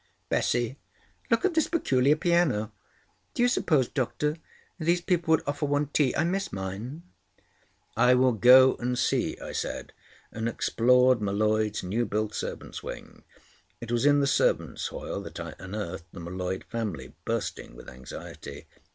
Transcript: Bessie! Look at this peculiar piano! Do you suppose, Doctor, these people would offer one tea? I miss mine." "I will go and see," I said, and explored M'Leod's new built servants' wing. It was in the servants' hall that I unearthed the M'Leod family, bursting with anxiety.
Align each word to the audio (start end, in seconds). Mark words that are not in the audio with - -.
Bessie! 0.29 0.79
Look 1.29 1.45
at 1.45 1.53
this 1.53 1.67
peculiar 1.67 2.15
piano! 2.15 2.71
Do 3.35 3.43
you 3.43 3.47
suppose, 3.47 3.87
Doctor, 3.87 4.35
these 4.79 4.99
people 4.99 5.29
would 5.31 5.43
offer 5.45 5.67
one 5.67 5.89
tea? 5.93 6.15
I 6.15 6.23
miss 6.23 6.51
mine." 6.51 7.03
"I 7.95 8.15
will 8.15 8.31
go 8.31 8.73
and 8.77 8.97
see," 8.97 9.37
I 9.39 9.51
said, 9.51 9.93
and 10.31 10.49
explored 10.49 11.19
M'Leod's 11.21 11.83
new 11.83 12.07
built 12.07 12.33
servants' 12.33 12.81
wing. 12.81 13.21
It 13.79 13.91
was 13.91 14.03
in 14.07 14.21
the 14.21 14.25
servants' 14.25 14.87
hall 14.87 15.21
that 15.21 15.39
I 15.39 15.53
unearthed 15.59 16.11
the 16.13 16.19
M'Leod 16.19 16.63
family, 16.63 17.13
bursting 17.23 17.75
with 17.75 17.87
anxiety. 17.87 18.65